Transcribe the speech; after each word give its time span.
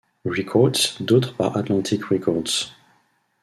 Records, 0.25 0.97
d'autres 0.99 1.35
par 1.37 1.55
Atlantic 1.55 2.05
Records. 2.05 2.73